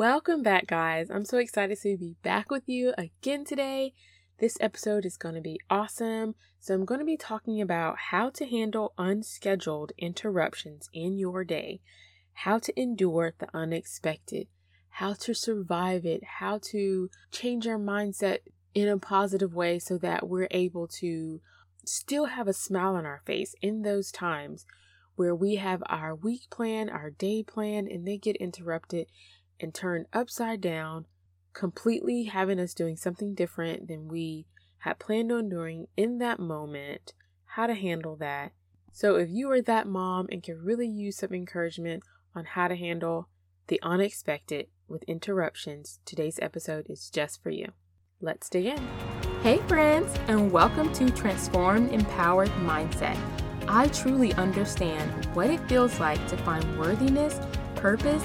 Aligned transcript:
Welcome 0.00 0.42
back, 0.42 0.66
guys. 0.66 1.10
I'm 1.10 1.26
so 1.26 1.36
excited 1.36 1.78
to 1.82 1.98
be 1.98 2.16
back 2.22 2.50
with 2.50 2.66
you 2.66 2.94
again 2.96 3.44
today. 3.44 3.92
This 4.38 4.56
episode 4.58 5.04
is 5.04 5.18
going 5.18 5.34
to 5.34 5.42
be 5.42 5.60
awesome. 5.68 6.36
So, 6.58 6.72
I'm 6.72 6.86
going 6.86 7.00
to 7.00 7.04
be 7.04 7.18
talking 7.18 7.60
about 7.60 7.98
how 8.08 8.30
to 8.30 8.46
handle 8.46 8.94
unscheduled 8.96 9.92
interruptions 9.98 10.88
in 10.94 11.18
your 11.18 11.44
day, 11.44 11.82
how 12.32 12.58
to 12.60 12.80
endure 12.80 13.34
the 13.38 13.48
unexpected, 13.52 14.46
how 14.88 15.12
to 15.20 15.34
survive 15.34 16.06
it, 16.06 16.24
how 16.38 16.58
to 16.70 17.10
change 17.30 17.66
our 17.66 17.78
mindset 17.78 18.38
in 18.72 18.88
a 18.88 18.96
positive 18.96 19.52
way 19.52 19.78
so 19.78 19.98
that 19.98 20.26
we're 20.26 20.48
able 20.50 20.88
to 21.00 21.42
still 21.84 22.24
have 22.24 22.48
a 22.48 22.54
smile 22.54 22.96
on 22.96 23.04
our 23.04 23.20
face 23.26 23.54
in 23.60 23.82
those 23.82 24.10
times 24.10 24.64
where 25.16 25.34
we 25.34 25.56
have 25.56 25.82
our 25.90 26.14
week 26.14 26.48
plan, 26.48 26.88
our 26.88 27.10
day 27.10 27.42
plan, 27.42 27.86
and 27.86 28.08
they 28.08 28.16
get 28.16 28.36
interrupted 28.36 29.06
and 29.60 29.74
turned 29.74 30.06
upside 30.12 30.60
down, 30.60 31.06
completely 31.52 32.24
having 32.24 32.58
us 32.58 32.74
doing 32.74 32.96
something 32.96 33.34
different 33.34 33.88
than 33.88 34.08
we 34.08 34.46
had 34.78 34.98
planned 34.98 35.30
on 35.30 35.48
doing 35.48 35.86
in 35.96 36.18
that 36.18 36.40
moment, 36.40 37.12
how 37.44 37.66
to 37.66 37.74
handle 37.74 38.16
that. 38.16 38.52
So, 38.92 39.16
if 39.16 39.28
you 39.30 39.50
are 39.50 39.62
that 39.62 39.86
mom 39.86 40.26
and 40.32 40.42
can 40.42 40.64
really 40.64 40.88
use 40.88 41.18
some 41.18 41.32
encouragement 41.32 42.02
on 42.34 42.44
how 42.44 42.68
to 42.68 42.76
handle 42.76 43.28
the 43.68 43.80
unexpected 43.82 44.66
with 44.88 45.04
interruptions, 45.04 46.00
today's 46.04 46.38
episode 46.42 46.86
is 46.88 47.10
just 47.10 47.42
for 47.42 47.50
you. 47.50 47.72
Let's 48.20 48.48
dig 48.48 48.66
in. 48.66 48.88
Hey, 49.42 49.58
friends, 49.68 50.12
and 50.28 50.50
welcome 50.50 50.92
to 50.94 51.10
Transformed 51.10 51.92
Empowered 51.92 52.50
Mindset. 52.64 53.18
I 53.68 53.86
truly 53.88 54.34
understand 54.34 55.26
what 55.34 55.48
it 55.48 55.60
feels 55.68 56.00
like 56.00 56.26
to 56.28 56.36
find 56.38 56.78
worthiness, 56.78 57.38
purpose, 57.76 58.24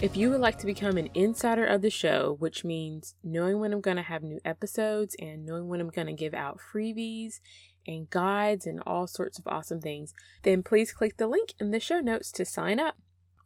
if 0.00 0.16
you 0.16 0.30
would 0.30 0.40
like 0.40 0.58
to 0.58 0.66
become 0.66 0.96
an 0.96 1.08
insider 1.14 1.64
of 1.64 1.80
the 1.80 1.90
show, 1.90 2.36
which 2.38 2.64
means 2.64 3.14
knowing 3.22 3.60
when 3.60 3.72
I'm 3.72 3.80
going 3.80 3.96
to 3.96 4.02
have 4.02 4.22
new 4.22 4.40
episodes 4.44 5.16
and 5.18 5.46
knowing 5.46 5.68
when 5.68 5.80
I'm 5.80 5.90
going 5.90 6.08
to 6.08 6.12
give 6.12 6.34
out 6.34 6.60
freebies 6.72 7.40
and 7.86 8.10
guides 8.10 8.66
and 8.66 8.82
all 8.86 9.06
sorts 9.06 9.38
of 9.38 9.46
awesome 9.46 9.80
things, 9.80 10.12
then 10.42 10.62
please 10.62 10.92
click 10.92 11.16
the 11.16 11.26
link 11.26 11.54
in 11.60 11.70
the 11.70 11.80
show 11.80 12.00
notes 12.00 12.32
to 12.32 12.44
sign 12.44 12.80
up. 12.80 12.96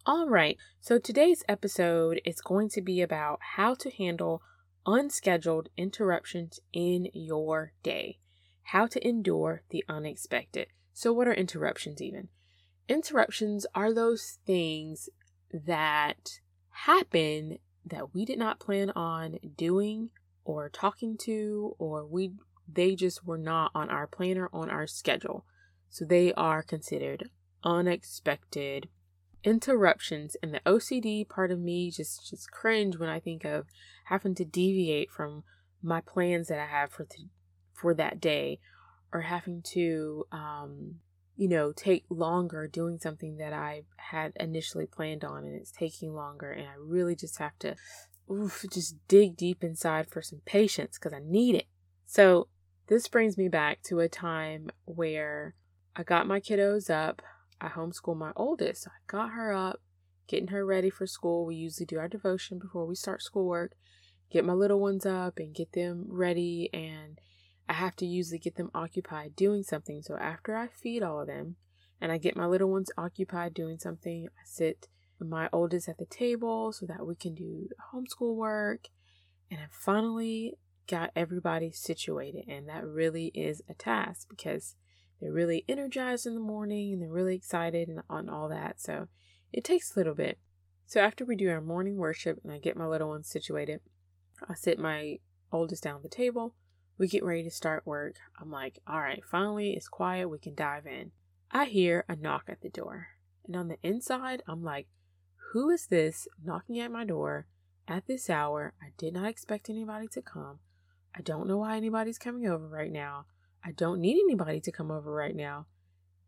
All 0.06 0.28
right, 0.28 0.56
so 0.80 0.98
today's 0.98 1.44
episode 1.48 2.20
is 2.24 2.40
going 2.40 2.70
to 2.70 2.80
be 2.80 3.02
about 3.02 3.40
how 3.56 3.74
to 3.74 3.90
handle 3.90 4.42
unscheduled 4.86 5.68
interruptions 5.76 6.60
in 6.72 7.08
your 7.12 7.72
day, 7.82 8.18
how 8.62 8.86
to 8.86 9.06
endure 9.06 9.62
the 9.68 9.84
unexpected. 9.88 10.68
So, 10.94 11.12
what 11.12 11.28
are 11.28 11.34
interruptions 11.34 12.00
even? 12.00 12.28
Interruptions 12.88 13.66
are 13.74 13.92
those 13.92 14.38
things 14.46 15.10
that 15.52 16.40
happen 16.70 17.58
that 17.84 18.14
we 18.14 18.24
did 18.24 18.38
not 18.38 18.60
plan 18.60 18.90
on 18.90 19.38
doing 19.56 20.10
or 20.44 20.68
talking 20.68 21.16
to 21.16 21.74
or 21.78 22.06
we 22.06 22.32
they 22.70 22.94
just 22.94 23.24
were 23.24 23.38
not 23.38 23.70
on 23.74 23.88
our 23.88 24.06
planner 24.06 24.50
on 24.52 24.68
our 24.68 24.86
schedule. 24.86 25.44
So 25.88 26.04
they 26.04 26.34
are 26.34 26.62
considered 26.62 27.30
unexpected 27.64 28.88
interruptions 29.44 30.36
and 30.42 30.52
the 30.52 30.60
OCD 30.66 31.28
part 31.28 31.50
of 31.50 31.58
me 31.58 31.90
just 31.90 32.28
just 32.28 32.50
cringe 32.50 32.98
when 32.98 33.08
I 33.08 33.20
think 33.20 33.44
of 33.44 33.66
having 34.06 34.34
to 34.34 34.44
deviate 34.44 35.10
from 35.10 35.44
my 35.82 36.00
plans 36.00 36.48
that 36.48 36.58
I 36.58 36.66
have 36.66 36.90
for 36.90 37.04
the, 37.04 37.28
for 37.72 37.94
that 37.94 38.20
day 38.20 38.58
or 39.12 39.22
having 39.22 39.62
to 39.62 40.26
um 40.32 40.96
you 41.38 41.48
know, 41.48 41.72
take 41.72 42.04
longer 42.10 42.66
doing 42.66 42.98
something 42.98 43.36
that 43.36 43.52
I 43.52 43.82
had 43.96 44.32
initially 44.40 44.86
planned 44.86 45.24
on 45.24 45.44
and 45.44 45.54
it's 45.54 45.70
taking 45.70 46.12
longer 46.12 46.50
and 46.50 46.66
I 46.66 46.72
really 46.76 47.14
just 47.14 47.38
have 47.38 47.56
to 47.60 47.76
oof, 48.28 48.64
just 48.72 48.96
dig 49.06 49.36
deep 49.36 49.62
inside 49.62 50.10
for 50.10 50.20
some 50.20 50.40
patience 50.44 50.98
because 50.98 51.12
I 51.12 51.20
need 51.24 51.54
it. 51.54 51.66
So 52.06 52.48
this 52.88 53.06
brings 53.06 53.38
me 53.38 53.48
back 53.48 53.82
to 53.84 54.00
a 54.00 54.08
time 54.08 54.70
where 54.84 55.54
I 55.94 56.02
got 56.02 56.26
my 56.26 56.40
kiddos 56.40 56.90
up. 56.90 57.22
I 57.60 57.68
homeschool 57.68 58.16
my 58.16 58.32
oldest. 58.34 58.82
So 58.82 58.90
I 58.90 59.00
got 59.06 59.30
her 59.30 59.52
up, 59.52 59.80
getting 60.26 60.48
her 60.48 60.66
ready 60.66 60.90
for 60.90 61.06
school. 61.06 61.46
We 61.46 61.54
usually 61.54 61.86
do 61.86 62.00
our 62.00 62.08
devotion 62.08 62.58
before 62.58 62.84
we 62.84 62.96
start 62.96 63.22
schoolwork, 63.22 63.74
get 64.28 64.44
my 64.44 64.54
little 64.54 64.80
ones 64.80 65.06
up 65.06 65.38
and 65.38 65.54
get 65.54 65.70
them 65.70 66.06
ready 66.08 66.68
and 66.72 67.20
I 67.68 67.74
have 67.74 67.96
to 67.96 68.06
usually 68.06 68.38
get 68.38 68.56
them 68.56 68.70
occupied 68.74 69.36
doing 69.36 69.62
something. 69.62 70.02
So 70.02 70.16
after 70.16 70.56
I 70.56 70.68
feed 70.68 71.02
all 71.02 71.20
of 71.20 71.26
them 71.26 71.56
and 72.00 72.10
I 72.10 72.18
get 72.18 72.36
my 72.36 72.46
little 72.46 72.70
ones 72.70 72.90
occupied 72.96 73.52
doing 73.54 73.78
something, 73.78 74.26
I 74.28 74.42
sit 74.44 74.88
my 75.20 75.48
oldest 75.52 75.88
at 75.88 75.98
the 75.98 76.06
table 76.06 76.72
so 76.72 76.86
that 76.86 77.06
we 77.06 77.14
can 77.14 77.34
do 77.34 77.68
homeschool 77.92 78.34
work. 78.36 78.84
And 79.50 79.60
I 79.60 79.66
finally 79.70 80.54
got 80.88 81.10
everybody 81.14 81.70
situated. 81.72 82.44
And 82.48 82.68
that 82.68 82.86
really 82.86 83.26
is 83.34 83.60
a 83.68 83.74
task 83.74 84.28
because 84.30 84.74
they're 85.20 85.32
really 85.32 85.64
energized 85.68 86.26
in 86.26 86.34
the 86.34 86.40
morning 86.40 86.92
and 86.92 87.02
they're 87.02 87.10
really 87.10 87.34
excited 87.34 87.88
and 87.88 88.00
on 88.08 88.28
all 88.28 88.48
that. 88.48 88.80
So 88.80 89.08
it 89.52 89.64
takes 89.64 89.94
a 89.94 89.98
little 89.98 90.14
bit. 90.14 90.38
So 90.86 91.00
after 91.00 91.24
we 91.24 91.36
do 91.36 91.50
our 91.50 91.60
morning 91.60 91.96
worship 91.96 92.38
and 92.42 92.52
I 92.52 92.58
get 92.58 92.76
my 92.76 92.86
little 92.86 93.08
ones 93.08 93.28
situated, 93.28 93.80
I 94.48 94.54
sit 94.54 94.78
my 94.78 95.18
oldest 95.52 95.82
down 95.82 95.96
at 95.96 96.02
the 96.02 96.08
table 96.08 96.54
we 96.98 97.06
get 97.06 97.24
ready 97.24 97.44
to 97.44 97.50
start 97.50 97.86
work. 97.86 98.16
I'm 98.40 98.50
like, 98.50 98.80
all 98.86 99.00
right, 99.00 99.22
finally 99.24 99.70
it's 99.70 99.88
quiet. 99.88 100.28
We 100.28 100.38
can 100.38 100.54
dive 100.54 100.86
in. 100.86 101.12
I 101.50 101.64
hear 101.64 102.04
a 102.08 102.16
knock 102.16 102.44
at 102.48 102.60
the 102.60 102.68
door. 102.68 103.08
And 103.46 103.56
on 103.56 103.68
the 103.68 103.78
inside, 103.82 104.42
I'm 104.46 104.62
like, 104.62 104.88
who 105.52 105.70
is 105.70 105.86
this 105.86 106.28
knocking 106.44 106.78
at 106.80 106.90
my 106.90 107.04
door 107.04 107.46
at 107.86 108.06
this 108.06 108.28
hour? 108.28 108.74
I 108.82 108.88
did 108.98 109.14
not 109.14 109.28
expect 109.28 109.70
anybody 109.70 110.08
to 110.08 110.20
come. 110.20 110.58
I 111.16 111.22
don't 111.22 111.48
know 111.48 111.58
why 111.58 111.76
anybody's 111.76 112.18
coming 112.18 112.46
over 112.46 112.68
right 112.68 112.92
now. 112.92 113.26
I 113.64 113.72
don't 113.72 114.00
need 114.00 114.18
anybody 114.18 114.60
to 114.60 114.72
come 114.72 114.90
over 114.90 115.12
right 115.12 115.34
now. 115.34 115.66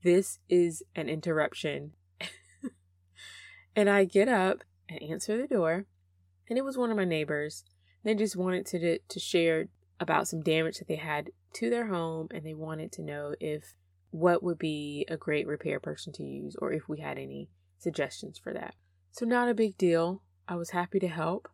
This 0.02 0.38
is 0.48 0.82
an 0.94 1.08
interruption. 1.08 1.92
and 3.76 3.90
I 3.90 4.04
get 4.04 4.28
up 4.28 4.64
and 4.88 5.02
answer 5.02 5.36
the 5.36 5.46
door, 5.46 5.86
and 6.48 6.58
it 6.58 6.64
was 6.64 6.78
one 6.78 6.90
of 6.90 6.96
my 6.96 7.04
neighbors. 7.04 7.64
They 8.02 8.14
just 8.14 8.36
wanted 8.36 8.64
to 8.66 8.98
to 8.98 9.20
share 9.20 9.66
about 10.00 10.26
some 10.26 10.40
damage 10.40 10.78
that 10.78 10.88
they 10.88 10.96
had 10.96 11.30
to 11.52 11.70
their 11.70 11.86
home 11.86 12.26
and 12.32 12.44
they 12.44 12.54
wanted 12.54 12.90
to 12.92 13.02
know 13.02 13.34
if 13.38 13.74
what 14.10 14.42
would 14.42 14.58
be 14.58 15.06
a 15.08 15.16
great 15.16 15.46
repair 15.46 15.78
person 15.78 16.12
to 16.14 16.24
use 16.24 16.56
or 16.60 16.72
if 16.72 16.88
we 16.88 16.98
had 16.98 17.18
any 17.18 17.48
suggestions 17.78 18.38
for 18.38 18.52
that. 18.52 18.74
So, 19.12 19.24
not 19.24 19.48
a 19.48 19.54
big 19.54 19.76
deal. 19.76 20.22
I 20.48 20.56
was 20.56 20.70
happy 20.70 20.98
to 21.00 21.08
help. 21.08 21.48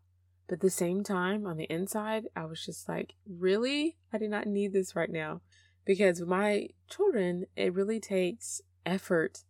But 0.48 0.54
at 0.54 0.60
the 0.60 0.70
same 0.70 1.02
time, 1.02 1.46
on 1.46 1.56
the 1.56 1.64
inside, 1.64 2.24
I 2.36 2.44
was 2.44 2.64
just 2.64 2.88
like, 2.88 3.14
really? 3.28 3.96
I 4.12 4.18
did 4.18 4.30
not 4.30 4.46
need 4.46 4.72
this 4.72 4.94
right 4.94 5.10
now. 5.10 5.40
Because 5.84 6.20
with 6.20 6.28
my 6.28 6.68
children, 6.88 7.46
it 7.56 7.74
really 7.74 7.98
takes 7.98 8.60
effort 8.84 9.40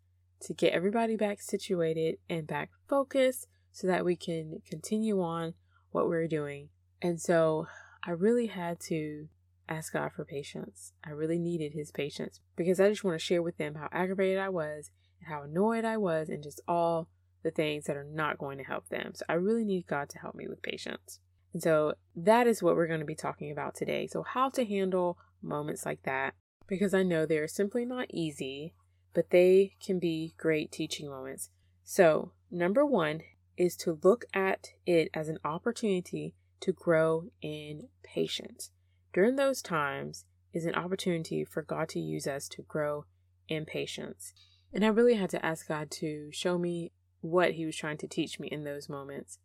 to 0.40 0.54
get 0.54 0.72
everybody 0.72 1.16
back 1.16 1.42
situated 1.42 2.16
and 2.28 2.46
back 2.46 2.70
focused 2.88 3.46
so 3.72 3.86
that 3.86 4.04
we 4.04 4.16
can 4.16 4.62
continue 4.68 5.20
on 5.20 5.54
what 5.90 6.08
we're 6.08 6.28
doing. 6.28 6.68
And 7.02 7.20
so 7.20 7.66
I 8.06 8.12
really 8.12 8.46
had 8.46 8.78
to 8.82 9.28
ask 9.68 9.92
God 9.92 10.12
for 10.12 10.24
patience. 10.24 10.92
I 11.04 11.10
really 11.10 11.38
needed 11.38 11.72
his 11.72 11.90
patience 11.90 12.40
because 12.54 12.78
I 12.78 12.88
just 12.88 13.02
want 13.02 13.18
to 13.18 13.24
share 13.24 13.42
with 13.42 13.58
them 13.58 13.74
how 13.74 13.88
aggravated 13.90 14.38
I 14.38 14.48
was 14.48 14.90
and 15.20 15.28
how 15.28 15.42
annoyed 15.42 15.84
I 15.84 15.96
was 15.96 16.28
and 16.28 16.42
just 16.42 16.60
all 16.68 17.08
the 17.42 17.50
things 17.50 17.84
that 17.84 17.96
are 17.96 18.04
not 18.04 18.38
going 18.38 18.58
to 18.58 18.64
help 18.64 18.88
them. 18.88 19.12
So 19.14 19.24
I 19.28 19.34
really 19.34 19.64
need 19.64 19.88
God 19.88 20.08
to 20.10 20.18
help 20.18 20.36
me 20.36 20.46
with 20.46 20.62
patience. 20.62 21.18
And 21.52 21.60
so 21.60 21.94
that 22.14 22.46
is 22.46 22.62
what 22.62 22.76
we're 22.76 22.86
going 22.86 23.00
to 23.00 23.06
be 23.06 23.16
talking 23.16 23.50
about 23.50 23.74
today. 23.74 24.06
So, 24.06 24.22
how 24.22 24.50
to 24.50 24.64
handle 24.64 25.18
moments 25.42 25.86
like 25.86 26.02
that 26.02 26.34
because 26.66 26.92
I 26.92 27.02
know 27.02 27.24
they're 27.24 27.48
simply 27.48 27.84
not 27.84 28.06
easy, 28.10 28.74
but 29.14 29.30
they 29.30 29.74
can 29.84 29.98
be 29.98 30.34
great 30.36 30.70
teaching 30.70 31.08
moments. 31.08 31.50
So, 31.82 32.32
number 32.50 32.84
one 32.84 33.22
is 33.56 33.76
to 33.78 33.98
look 34.02 34.26
at 34.34 34.68
it 34.84 35.08
as 35.14 35.28
an 35.28 35.38
opportunity 35.44 36.34
to 36.60 36.72
grow 36.72 37.24
in 37.42 37.88
patience. 38.02 38.70
During 39.12 39.36
those 39.36 39.62
times 39.62 40.24
is 40.52 40.66
an 40.66 40.74
opportunity 40.74 41.44
for 41.44 41.62
God 41.62 41.88
to 41.90 42.00
use 42.00 42.26
us 42.26 42.48
to 42.48 42.62
grow 42.62 43.04
in 43.48 43.64
patience. 43.64 44.32
And 44.72 44.84
I 44.84 44.88
really 44.88 45.14
had 45.14 45.30
to 45.30 45.44
ask 45.44 45.68
God 45.68 45.90
to 45.92 46.30
show 46.32 46.58
me 46.58 46.92
what 47.20 47.52
He 47.52 47.66
was 47.66 47.76
trying 47.76 47.98
to 47.98 48.08
teach 48.08 48.38
me 48.38 48.48
in 48.48 48.64
those 48.64 48.88
moments. 48.88 49.38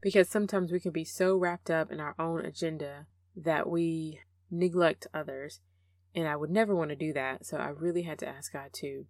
Because 0.00 0.28
sometimes 0.28 0.70
we 0.70 0.80
can 0.80 0.92
be 0.92 1.04
so 1.04 1.36
wrapped 1.36 1.70
up 1.70 1.90
in 1.90 2.00
our 2.00 2.14
own 2.18 2.44
agenda 2.44 3.06
that 3.36 3.68
we 3.68 4.20
neglect 4.50 5.06
others. 5.12 5.60
And 6.14 6.28
I 6.28 6.36
would 6.36 6.50
never 6.50 6.74
want 6.74 6.90
to 6.90 6.96
do 6.96 7.12
that. 7.12 7.44
So 7.46 7.56
I 7.56 7.68
really 7.68 8.02
had 8.02 8.18
to 8.20 8.28
ask 8.28 8.52
God 8.52 8.72
to 8.74 9.06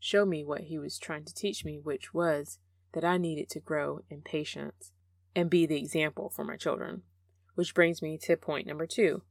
show 0.00 0.26
me 0.26 0.44
what 0.44 0.62
He 0.62 0.78
was 0.78 0.98
trying 0.98 1.24
to 1.24 1.34
teach 1.34 1.64
me, 1.64 1.78
which 1.78 2.12
was 2.12 2.58
that 2.94 3.04
I 3.04 3.16
needed 3.16 3.48
to 3.50 3.60
grow 3.60 4.00
in 4.10 4.22
patience 4.22 4.92
and 5.34 5.50
be 5.50 5.66
the 5.66 5.78
example 5.78 6.30
for 6.30 6.44
my 6.44 6.56
children. 6.56 7.02
Which 7.54 7.74
brings 7.74 8.00
me 8.00 8.18
to 8.18 8.36
point 8.36 8.66
number 8.66 8.86
two 8.86 9.22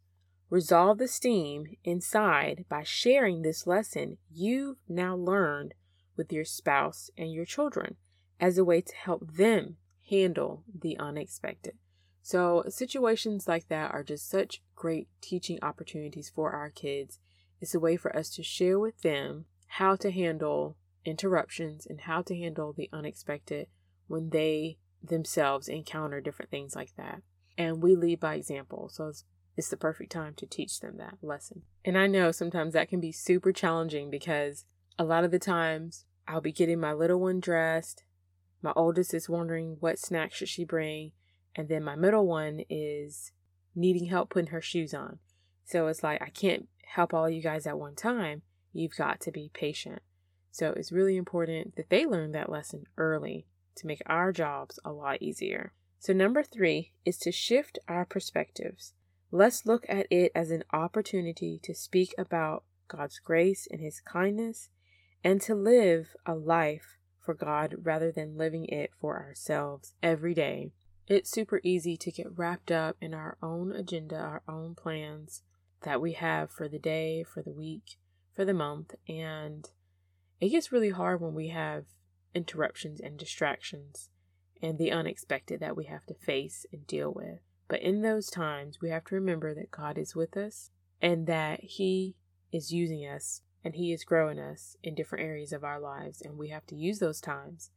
resolve 0.49 0.97
the 0.97 1.07
steam 1.07 1.65
inside 1.85 2.65
by 2.67 2.83
sharing 2.83 3.41
this 3.41 3.65
lesson 3.65 4.17
you've 4.29 4.77
now 4.87 5.15
learned 5.15 5.73
with 6.17 6.31
your 6.31 6.43
spouse 6.43 7.09
and 7.17 7.31
your 7.31 7.45
children 7.45 7.95
as 8.39 8.57
a 8.57 8.65
way 8.65 8.81
to 8.81 8.95
help 8.95 9.35
them 9.35 9.77
handle 10.09 10.63
the 10.77 10.97
unexpected. 10.99 11.73
So, 12.21 12.65
situations 12.67 13.47
like 13.47 13.69
that 13.69 13.91
are 13.91 14.03
just 14.03 14.29
such 14.29 14.61
great 14.75 15.07
teaching 15.21 15.57
opportunities 15.61 16.29
for 16.29 16.51
our 16.51 16.69
kids. 16.69 17.19
It's 17.59 17.73
a 17.73 17.79
way 17.79 17.95
for 17.95 18.15
us 18.15 18.29
to 18.31 18.43
share 18.43 18.77
with 18.77 19.01
them 19.01 19.45
how 19.67 19.95
to 19.95 20.11
handle 20.11 20.75
interruptions 21.05 21.87
and 21.87 22.01
how 22.01 22.21
to 22.23 22.37
handle 22.37 22.73
the 22.73 22.89
unexpected 22.91 23.67
when 24.07 24.29
they 24.29 24.77
themselves 25.03 25.67
encounter 25.67 26.21
different 26.21 26.51
things 26.51 26.75
like 26.75 26.95
that. 26.97 27.21
And 27.57 27.81
we 27.81 27.95
lead 27.95 28.19
by 28.19 28.35
example. 28.35 28.89
So, 28.91 29.07
it's, 29.07 29.23
it's 29.57 29.69
the 29.69 29.77
perfect 29.77 30.11
time 30.11 30.33
to 30.35 30.45
teach 30.45 30.79
them 30.79 30.97
that 30.97 31.17
lesson. 31.21 31.63
And 31.83 31.97
I 31.97 32.07
know 32.07 32.31
sometimes 32.31 32.73
that 32.73 32.89
can 32.89 32.99
be 32.99 33.11
super 33.11 33.51
challenging 33.51 34.09
because 34.09 34.65
a 34.97 35.03
lot 35.03 35.23
of 35.23 35.31
the 35.31 35.39
times 35.39 36.05
I'll 36.27 36.41
be 36.41 36.53
getting 36.53 36.79
my 36.79 36.93
little 36.93 37.19
one 37.19 37.39
dressed. 37.39 38.03
My 38.61 38.71
oldest 38.75 39.13
is 39.13 39.27
wondering 39.27 39.77
what 39.79 39.99
snack 39.99 40.33
should 40.33 40.49
she 40.49 40.63
bring 40.63 41.11
and 41.55 41.67
then 41.67 41.83
my 41.83 41.95
middle 41.95 42.25
one 42.25 42.61
is 42.69 43.31
needing 43.75 44.05
help 44.05 44.29
putting 44.29 44.51
her 44.51 44.61
shoes 44.61 44.93
on. 44.93 45.19
So 45.65 45.87
it's 45.87 46.03
like, 46.03 46.21
I 46.21 46.29
can't 46.29 46.67
help 46.85 47.13
all 47.13 47.29
you 47.29 47.41
guys 47.41 47.67
at 47.67 47.77
one 47.77 47.95
time. 47.95 48.41
You've 48.73 48.95
got 48.95 49.19
to 49.21 49.31
be 49.31 49.51
patient. 49.53 50.01
So 50.51 50.73
it's 50.75 50.91
really 50.91 51.17
important 51.17 51.75
that 51.75 51.89
they 51.89 52.05
learn 52.05 52.31
that 52.31 52.49
lesson 52.49 52.85
early 52.97 53.47
to 53.75 53.87
make 53.87 54.01
our 54.05 54.31
jobs 54.31 54.79
a 54.83 54.91
lot 54.91 55.21
easier. 55.21 55.73
So, 55.99 56.13
number 56.13 56.43
three 56.43 56.93
is 57.05 57.17
to 57.19 57.31
shift 57.31 57.79
our 57.87 58.05
perspectives. 58.05 58.93
Let's 59.31 59.65
look 59.65 59.85
at 59.87 60.07
it 60.09 60.31
as 60.33 60.51
an 60.51 60.63
opportunity 60.73 61.59
to 61.63 61.73
speak 61.73 62.13
about 62.17 62.63
God's 62.87 63.19
grace 63.19 63.67
and 63.69 63.79
His 63.79 64.01
kindness 64.01 64.69
and 65.23 65.39
to 65.41 65.55
live 65.55 66.15
a 66.25 66.33
life 66.33 66.97
for 67.19 67.33
God 67.33 67.75
rather 67.83 68.11
than 68.11 68.37
living 68.37 68.65
it 68.65 68.91
for 68.99 69.19
ourselves 69.19 69.93
every 70.01 70.33
day 70.33 70.71
it's 71.11 71.29
super 71.29 71.59
easy 71.61 71.97
to 71.97 72.11
get 72.11 72.37
wrapped 72.37 72.71
up 72.71 72.95
in 73.01 73.13
our 73.13 73.37
own 73.43 73.73
agenda, 73.73 74.15
our 74.15 74.43
own 74.47 74.75
plans 74.75 75.41
that 75.81 75.99
we 75.99 76.13
have 76.13 76.51
for 76.51 76.69
the 76.69 76.79
day, 76.79 77.23
for 77.23 77.41
the 77.41 77.51
week, 77.51 77.97
for 78.33 78.45
the 78.45 78.53
month. 78.53 78.95
And 79.09 79.69
it 80.39 80.49
gets 80.49 80.71
really 80.71 80.91
hard 80.91 81.19
when 81.19 81.33
we 81.33 81.49
have 81.49 81.83
interruptions 82.33 82.99
and 82.99 83.17
distractions 83.17 84.09
and 84.61 84.77
the 84.77 84.91
unexpected 84.91 85.59
that 85.59 85.75
we 85.75 85.85
have 85.85 86.05
to 86.05 86.13
face 86.13 86.65
and 86.71 86.85
deal 86.85 87.11
with. 87.11 87.39
But 87.67 87.81
in 87.81 88.01
those 88.01 88.29
times, 88.29 88.79
we 88.81 88.89
have 88.89 89.05
to 89.05 89.15
remember 89.15 89.53
that 89.55 89.71
God 89.71 89.97
is 89.97 90.15
with 90.15 90.35
us 90.37 90.71
and 91.01 91.25
that 91.27 91.61
He 91.61 92.15
is 92.51 92.73
using 92.73 93.05
us 93.05 93.41
and 93.63 93.75
He 93.75 93.91
is 93.91 94.03
growing 94.03 94.39
us 94.39 94.75
in 94.83 94.95
different 94.95 95.25
areas 95.25 95.53
of 95.53 95.63
our 95.63 95.79
lives. 95.79 96.21
And 96.21 96.37
we 96.37 96.49
have 96.49 96.65
to 96.67 96.75
use 96.75 96.99
those 96.99 97.21
times 97.21 97.71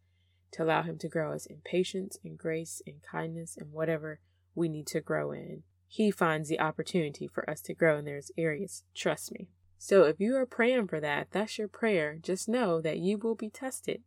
to 0.52 0.62
allow 0.62 0.82
Him 0.82 0.98
to 0.98 1.08
grow 1.08 1.32
us 1.32 1.46
in 1.46 1.58
patience 1.64 2.18
and 2.24 2.36
grace 2.36 2.82
and 2.86 2.96
kindness 3.02 3.56
and 3.56 3.72
whatever 3.72 4.20
we 4.54 4.68
need 4.68 4.86
to 4.88 5.00
grow 5.00 5.32
in. 5.32 5.62
He 5.86 6.10
finds 6.10 6.48
the 6.48 6.60
opportunity 6.60 7.28
for 7.28 7.48
us 7.48 7.60
to 7.62 7.74
grow 7.74 7.98
in 7.98 8.04
those 8.04 8.32
areas. 8.36 8.82
Trust 8.94 9.32
me. 9.32 9.48
So 9.78 10.04
if 10.04 10.18
you 10.18 10.34
are 10.36 10.46
praying 10.46 10.88
for 10.88 10.98
that, 11.00 11.28
that's 11.30 11.58
your 11.58 11.68
prayer. 11.68 12.18
Just 12.20 12.48
know 12.48 12.80
that 12.80 12.98
you 12.98 13.18
will 13.18 13.34
be 13.34 13.50
tested 13.50 14.02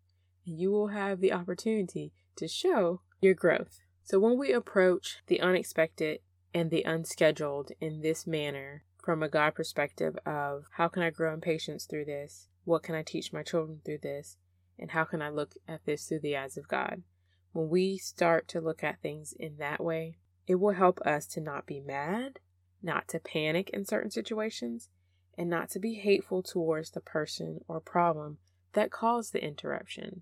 you 0.48 0.72
will 0.72 0.88
have 0.88 1.20
the 1.20 1.34
opportunity 1.34 2.14
to 2.38 2.48
show 2.48 3.02
your 3.22 3.34
growth. 3.34 3.80
So 4.04 4.20
when 4.20 4.38
we 4.38 4.54
approach 4.54 5.18
the 5.28 5.42
unexpected 5.42 6.20
and 6.54 6.72
the 6.72 6.84
unscheduled 6.84 7.72
in 7.82 8.02
this 8.02 8.26
manner, 8.26 8.84
from 9.08 9.24
a 9.24 9.30
God 9.30 9.56
perspective 9.56 10.18
of 10.26 10.66
how 10.74 10.88
can 10.90 11.02
I 11.02 11.10
grow 11.12 11.34
in 11.34 11.42
patience 11.42 11.86
through 11.86 12.06
this? 12.06 12.48
What 12.66 12.84
can 12.84 12.94
I 12.94 13.04
teach 13.04 13.32
my 13.32 13.42
children 13.42 13.80
through 13.86 14.00
this? 14.04 14.38
And 14.78 14.92
how 14.92 15.06
can 15.06 15.22
I 15.22 15.30
look 15.30 15.54
at 15.68 15.86
this 15.86 16.06
through 16.06 16.20
the 16.20 16.36
eyes 16.36 16.58
of 16.58 16.68
God? 16.68 17.04
When 17.54 17.70
we 17.70 17.98
start 17.98 18.48
to 18.50 18.62
look 18.62 18.84
at 18.84 19.02
things 19.02 19.34
in 19.40 19.58
that 19.60 19.82
way, 19.82 20.18
it 20.46 20.56
will 20.56 20.74
help 20.74 21.00
us 21.02 21.26
to 21.28 21.42
not 21.42 21.66
be 21.66 21.80
mad, 21.80 22.40
not 22.84 23.08
to 23.08 23.20
panic 23.20 23.70
in 23.72 23.86
certain 23.86 24.12
situations, 24.12 24.90
and 25.38 25.50
not 25.50 25.70
to 25.70 25.80
be 25.80 25.96
hateful 25.96 26.44
towards 26.44 26.92
the 26.92 27.02
person 27.02 27.62
or 27.68 27.80
problem 27.80 28.38
that 28.74 28.92
caused 28.92 29.34
the 29.34 29.44
interruption. 29.44 30.22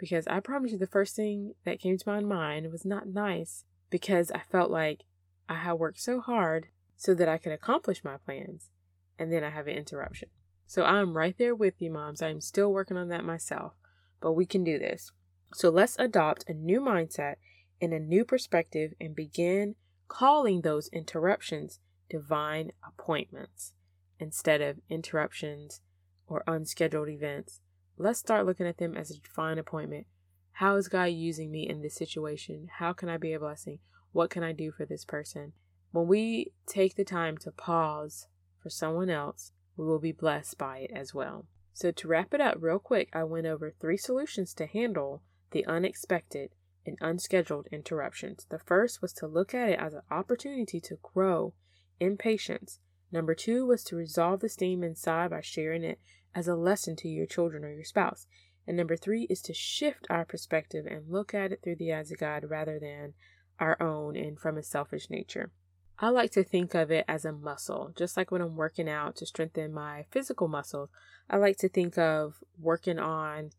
Because 0.00 0.26
I 0.26 0.40
promise 0.40 0.72
you, 0.72 0.78
the 0.78 0.88
first 0.88 1.14
thing 1.14 1.54
that 1.64 1.78
came 1.78 1.96
to 1.96 2.08
my 2.08 2.18
mind 2.18 2.72
was 2.72 2.84
not 2.84 3.06
nice 3.06 3.64
because 3.88 4.32
I 4.32 4.40
felt 4.50 4.70
like 4.70 5.04
I 5.48 5.54
had 5.54 5.74
worked 5.74 6.00
so 6.00 6.20
hard 6.20 6.68
so 6.96 7.14
that 7.14 7.28
I 7.28 7.38
could 7.38 7.52
accomplish 7.52 8.02
my 8.02 8.16
plans, 8.16 8.70
and 9.18 9.32
then 9.32 9.44
I 9.44 9.50
have 9.50 9.68
an 9.68 9.76
interruption. 9.76 10.30
So 10.66 10.84
I'm 10.84 11.16
right 11.16 11.36
there 11.38 11.54
with 11.54 11.74
you, 11.80 11.90
moms. 11.90 12.22
I'm 12.22 12.40
still 12.40 12.72
working 12.72 12.96
on 12.96 13.08
that 13.08 13.24
myself 13.24 13.74
but 14.20 14.32
we 14.32 14.46
can 14.46 14.62
do 14.62 14.78
this. 14.78 15.12
So 15.54 15.70
let's 15.70 15.98
adopt 15.98 16.48
a 16.48 16.54
new 16.54 16.80
mindset 16.80 17.36
and 17.80 17.92
a 17.92 17.98
new 17.98 18.24
perspective 18.24 18.92
and 19.00 19.16
begin 19.16 19.74
calling 20.08 20.60
those 20.60 20.88
interruptions 20.88 21.80
divine 22.08 22.72
appointments 22.86 23.72
instead 24.18 24.60
of 24.60 24.80
interruptions 24.88 25.80
or 26.26 26.44
unscheduled 26.46 27.08
events. 27.08 27.60
Let's 28.02 28.18
start 28.18 28.46
looking 28.46 28.66
at 28.66 28.78
them 28.78 28.96
as 28.96 29.10
a 29.10 29.18
divine 29.18 29.58
appointment. 29.58 30.06
How 30.52 30.76
is 30.76 30.88
God 30.88 31.10
using 31.10 31.50
me 31.50 31.68
in 31.68 31.82
this 31.82 31.96
situation? 31.96 32.68
How 32.78 32.94
can 32.94 33.10
I 33.10 33.18
be 33.18 33.34
a 33.34 33.38
blessing? 33.38 33.80
What 34.12 34.30
can 34.30 34.42
I 34.42 34.52
do 34.52 34.72
for 34.72 34.86
this 34.86 35.04
person? 35.04 35.52
When 35.92 36.06
we 36.06 36.54
take 36.66 36.96
the 36.96 37.04
time 37.04 37.36
to 37.42 37.52
pause 37.52 38.26
for 38.62 38.70
someone 38.70 39.10
else, 39.10 39.52
we 39.76 39.84
will 39.84 39.98
be 39.98 40.12
blessed 40.12 40.56
by 40.56 40.78
it 40.78 40.92
as 40.94 41.12
well. 41.12 41.44
So, 41.74 41.90
to 41.90 42.08
wrap 42.08 42.32
it 42.32 42.40
up 42.40 42.56
real 42.58 42.78
quick, 42.78 43.10
I 43.12 43.24
went 43.24 43.46
over 43.46 43.70
three 43.70 43.98
solutions 43.98 44.54
to 44.54 44.66
handle 44.66 45.20
the 45.50 45.66
unexpected 45.66 46.54
and 46.86 46.96
unscheduled 47.02 47.68
interruptions. 47.70 48.46
The 48.48 48.60
first 48.60 49.02
was 49.02 49.12
to 49.14 49.26
look 49.26 49.52
at 49.54 49.68
it 49.68 49.78
as 49.78 49.92
an 49.92 50.02
opportunity 50.10 50.80
to 50.80 50.96
grow 51.02 51.52
in 52.00 52.16
patience. 52.16 52.78
Number 53.12 53.34
two 53.34 53.66
was 53.66 53.84
to 53.84 53.96
resolve 53.96 54.40
the 54.40 54.48
steam 54.48 54.82
inside 54.82 55.30
by 55.32 55.42
sharing 55.42 55.84
it 55.84 56.00
as 56.34 56.48
a 56.48 56.54
lesson 56.54 56.96
to 56.96 57.08
your 57.08 57.26
children 57.26 57.64
or 57.64 57.72
your 57.72 57.84
spouse. 57.84 58.26
And 58.66 58.76
number 58.76 58.96
three 58.96 59.24
is 59.24 59.40
to 59.42 59.54
shift 59.54 60.06
our 60.10 60.24
perspective 60.24 60.86
and 60.86 61.10
look 61.10 61.34
at 61.34 61.52
it 61.52 61.60
through 61.62 61.76
the 61.76 61.92
eyes 61.92 62.12
of 62.12 62.18
God 62.18 62.44
rather 62.48 62.78
than 62.78 63.14
our 63.58 63.80
own 63.82 64.16
and 64.16 64.38
from 64.38 64.56
a 64.56 64.62
selfish 64.62 65.10
nature. 65.10 65.50
I 65.98 66.08
like 66.08 66.30
to 66.32 66.44
think 66.44 66.74
of 66.74 66.90
it 66.90 67.04
as 67.06 67.24
a 67.24 67.32
muscle, 67.32 67.92
just 67.96 68.16
like 68.16 68.30
when 68.30 68.40
I'm 68.40 68.56
working 68.56 68.88
out 68.88 69.16
to 69.16 69.26
strengthen 69.26 69.72
my 69.72 70.06
physical 70.10 70.48
muscles. 70.48 70.88
I 71.28 71.36
like 71.36 71.58
to 71.58 71.68
think 71.68 71.98
of 71.98 72.42
working 72.58 72.98
on 72.98 73.50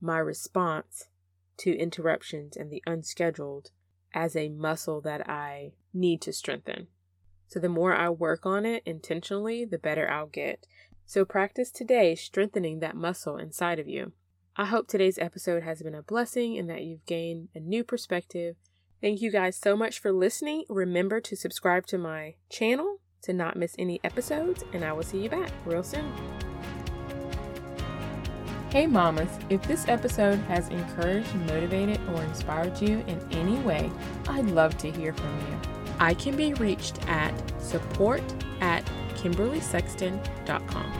my 0.00 0.18
response 0.18 1.08
to 1.58 1.76
interruptions 1.76 2.56
and 2.56 2.70
the 2.70 2.82
unscheduled 2.86 3.70
as 4.14 4.34
a 4.34 4.48
muscle 4.48 5.02
that 5.02 5.28
I 5.28 5.72
need 5.92 6.22
to 6.22 6.32
strengthen. 6.32 6.86
So 7.48 7.60
the 7.60 7.68
more 7.68 7.94
I 7.94 8.08
work 8.08 8.46
on 8.46 8.64
it 8.64 8.82
intentionally, 8.86 9.64
the 9.64 9.78
better 9.78 10.08
I'll 10.08 10.26
get. 10.26 10.66
So 11.10 11.24
practice 11.24 11.72
today 11.72 12.14
strengthening 12.14 12.78
that 12.78 12.94
muscle 12.94 13.36
inside 13.36 13.80
of 13.80 13.88
you. 13.88 14.12
I 14.54 14.66
hope 14.66 14.86
today's 14.86 15.18
episode 15.18 15.64
has 15.64 15.82
been 15.82 15.92
a 15.92 16.04
blessing 16.04 16.56
and 16.56 16.70
that 16.70 16.84
you've 16.84 17.04
gained 17.04 17.48
a 17.52 17.58
new 17.58 17.82
perspective 17.82 18.54
Thank 19.00 19.20
you 19.20 19.32
guys 19.32 19.56
so 19.56 19.76
much 19.76 19.98
for 19.98 20.12
listening. 20.12 20.64
Remember 20.68 21.20
to 21.20 21.34
subscribe 21.34 21.86
to 21.86 21.98
my 21.98 22.36
channel 22.48 22.98
to 23.22 23.32
not 23.32 23.56
miss 23.56 23.74
any 23.76 23.98
episodes, 24.04 24.62
and 24.72 24.84
I 24.84 24.92
will 24.92 25.02
see 25.02 25.22
you 25.22 25.28
back 25.30 25.50
real 25.64 25.82
soon. 25.82 26.12
Hey, 28.70 28.86
mamas, 28.86 29.30
if 29.48 29.62
this 29.62 29.88
episode 29.88 30.38
has 30.40 30.68
encouraged, 30.68 31.34
motivated, 31.34 31.98
or 32.14 32.22
inspired 32.22 32.80
you 32.80 33.02
in 33.08 33.20
any 33.32 33.58
way, 33.60 33.90
I'd 34.28 34.44
love 34.44 34.78
to 34.78 34.90
hear 34.92 35.12
from 35.12 35.34
you. 35.48 35.58
I 35.98 36.14
can 36.14 36.36
be 36.36 36.52
reached 36.54 36.98
at 37.08 37.32
support 37.58 38.22
at 38.60 38.84
KimberlySexton.com. 39.22 40.92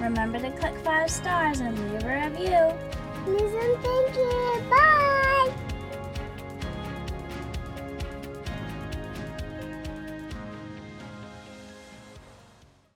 Remember 0.00 0.38
to 0.40 0.50
click 0.52 0.74
five 0.78 1.10
stars 1.10 1.60
and 1.60 1.78
leave 1.78 2.04
a 2.04 2.28
review. 2.28 2.72
Please 3.24 3.54
and 3.54 3.82
thank 3.82 4.16
you. 4.16 4.70
Bye. 4.70 5.31